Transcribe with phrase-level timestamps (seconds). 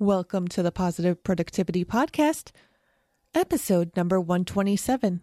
[0.00, 2.52] Welcome to the Positive Productivity Podcast,
[3.34, 5.22] episode number 127.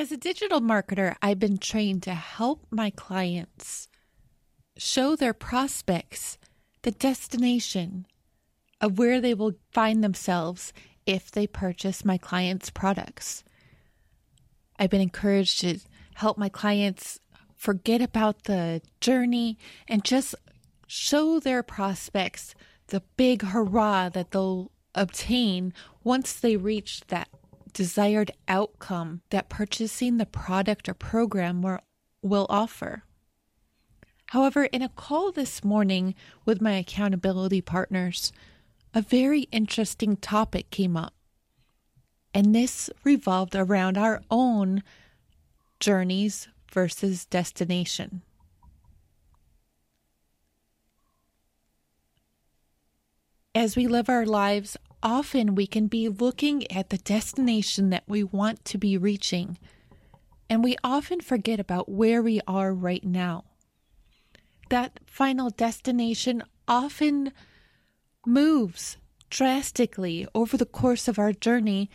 [0.00, 3.86] As a digital marketer, I've been trained to help my clients
[4.78, 6.38] show their prospects
[6.80, 8.06] the destination
[8.80, 10.72] of where they will find themselves
[11.04, 13.44] if they purchase my clients' products.
[14.78, 15.80] I've been encouraged to
[16.14, 17.20] help my clients
[17.54, 20.34] forget about the journey and just
[20.86, 22.54] show their prospects
[22.86, 27.28] the big hurrah that they'll obtain once they reach that
[27.70, 31.62] desired outcome that purchasing the product or program
[32.22, 33.04] will, offer.
[34.26, 36.14] However, in a call this morning
[36.44, 38.32] with my accountability partners,
[38.94, 41.14] a very interesting topic came up.
[42.32, 44.82] And this revolved around our own
[45.80, 48.22] journeys versus destination.
[53.52, 58.22] As we live our lives, often we can be looking at the destination that we
[58.22, 59.58] want to be reaching,
[60.48, 63.44] and we often forget about where we are right now.
[64.68, 67.32] That final destination often
[68.26, 68.96] moves
[69.30, 71.90] drastically over the course of our journey.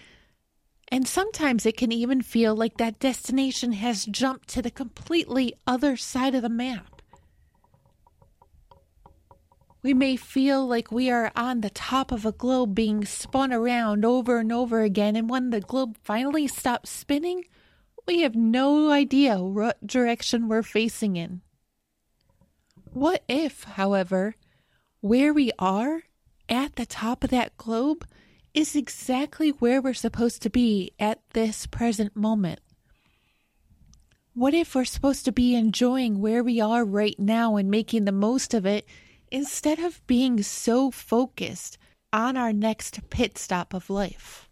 [0.89, 5.97] And sometimes it can even feel like that destination has jumped to the completely other
[5.97, 6.94] side of the map.
[9.85, 14.03] We may feel like we are on the top of a globe being spun around
[14.03, 17.43] over and over again, and when the globe finally stops spinning,
[18.07, 21.41] we have no idea what direction we're facing in.
[22.93, 24.33] What if, however,
[25.01, 26.01] where we are
[26.49, 28.07] at the top of that globe
[28.55, 32.59] is exactly where we're supposed to be at this present moment.
[34.33, 38.11] What if we're supposed to be enjoying where we are right now and making the
[38.11, 38.87] most of it
[39.31, 41.77] instead of being so focused
[42.13, 44.49] on our next pit stop of life?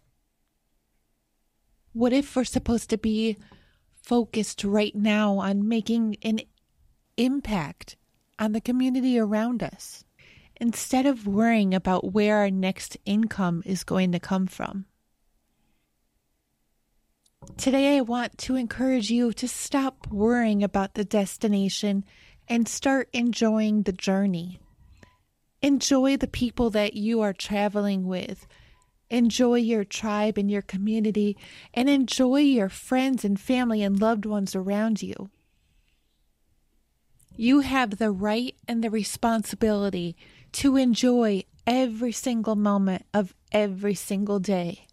[1.92, 3.36] What if we're supposed to be
[4.02, 6.40] focused right now on making an
[7.16, 7.96] impact
[8.38, 10.04] on the community around us?
[10.60, 14.86] instead of worrying about where our next income is going to come from.
[17.56, 22.04] Today, I want to encourage you to stop worrying about the destination
[22.48, 24.60] and start enjoying the journey.
[25.64, 28.46] Enjoy the people that you are traveling with.
[29.08, 31.38] Enjoy your tribe and your community,
[31.72, 35.30] and enjoy your friends and family and loved ones around you.
[37.34, 40.18] You have the right and the responsibility
[40.52, 44.86] to enjoy every single moment of every single day.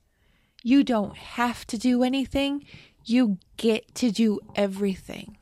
[0.63, 2.65] You don't have to do anything,
[3.03, 5.35] you get to do everything.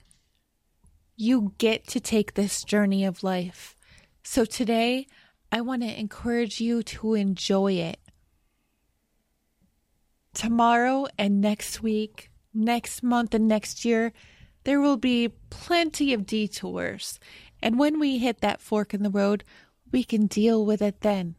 [1.16, 3.76] You get to take this journey of life.
[4.24, 5.08] So today,
[5.52, 8.00] I want to encourage you to enjoy it.
[10.34, 14.14] Tomorrow and next week, next month and next year,
[14.64, 17.20] there will be plenty of detours.
[17.62, 19.44] And when we hit that fork in the road,
[19.92, 21.36] we can deal with it then.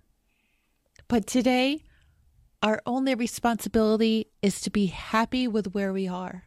[1.06, 1.84] But today,
[2.62, 6.44] our only responsibility is to be happy with where we are.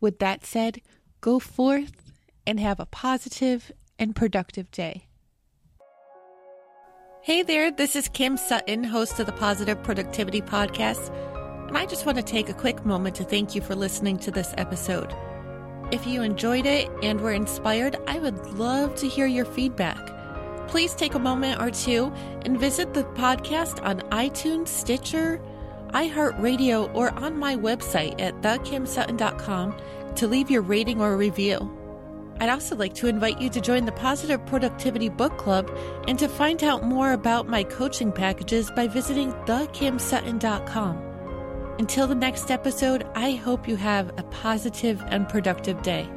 [0.00, 0.82] With that said,
[1.20, 2.12] go forth
[2.46, 5.08] and have a positive and productive day.
[7.24, 11.08] Hey there, this is Kim Sutton, host of the Positive Productivity Podcast,
[11.68, 14.30] and I just want to take a quick moment to thank you for listening to
[14.30, 15.10] this episode.
[15.90, 20.14] If you enjoyed it and were inspired, I would love to hear your feedback
[20.68, 22.12] please take a moment or two
[22.42, 25.40] and visit the podcast on iTunes, Stitcher,
[25.90, 29.76] iHeartRadio, or on my website at thekimsutton.com
[30.16, 31.70] to leave your rating or review.
[32.40, 35.70] I'd also like to invite you to join the Positive Productivity Book Club
[36.08, 40.96] and to find out more about my coaching packages by visiting thekimsutton.com.
[41.78, 46.08] Until the next episode, I hope you have a positive and productive day.